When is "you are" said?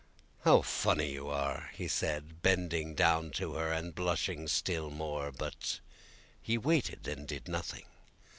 1.13-1.69